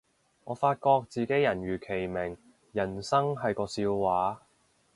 [0.45, 2.35] 我發覺自己人如其名，
[2.71, 4.41] 人生係個笑話